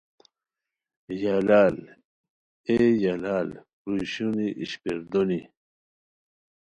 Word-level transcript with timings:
یا 1.21 1.35
لال 1.47 1.75
ائے 2.67 2.85
یہ 3.01 3.13
لال 3.23 3.49
کروئی 3.81 4.05
شونی 4.11 4.47
اشپیر 4.61 4.97
دونی 5.11 5.41